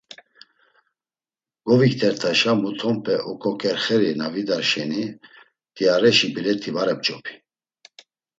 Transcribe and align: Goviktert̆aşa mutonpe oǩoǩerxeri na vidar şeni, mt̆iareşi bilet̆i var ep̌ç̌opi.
Goviktert̆aşa 1.67 2.53
mutonpe 2.61 3.15
oǩoǩerxeri 3.29 4.11
na 4.19 4.27
vidar 4.33 4.63
şeni, 4.69 5.03
mt̆iareşi 5.71 6.27
bilet̆i 6.35 6.71
var 6.75 6.87
ep̌ç̌opi. 6.93 7.33